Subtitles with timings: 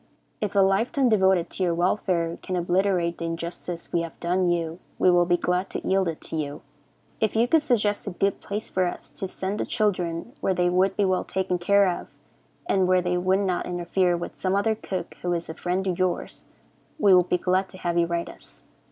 [0.41, 4.47] If a life time devoted to your welfare can obliterate the injustice we have done
[4.49, 6.63] you, we will be glad to yield it to you.
[7.19, 10.71] If you could suggest a good place for us to send the children, where they
[10.71, 12.07] would be well taken care of,
[12.65, 15.99] and where they would not interfere with some other cook who is a friend of
[15.99, 16.47] yours,
[16.97, 18.63] we would be glad to have you write us.